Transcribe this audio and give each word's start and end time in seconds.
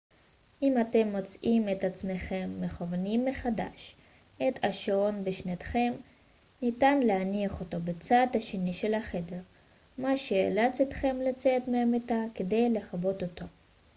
אם 0.61 0.75
אתם 0.81 1.07
מוצאים 1.15 1.69
את 1.69 1.83
עצמכם 1.83 2.49
מכוונים 2.61 3.25
מחדש 3.25 3.95
את 4.47 4.59
השעון 4.63 5.23
בשנתכם 5.23 5.93
ניתן 6.61 6.99
להניח 6.99 7.59
אותו 7.59 7.77
בצד 7.83 8.27
השני 8.33 8.73
של 8.73 8.93
החדר 8.93 9.39
מה 9.97 10.17
שייאלץ 10.17 10.81
אתכם 10.81 11.17
לצאת 11.29 11.67
מהמיטה 11.67 12.15
כדי 12.35 12.69
לכבות 12.69 13.23
אותו 13.23 13.45